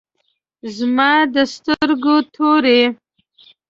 زما 0.77 1.11
د 1.33 1.35
سترګو 1.53 2.15
تور 2.33 2.63
یی 2.75 2.83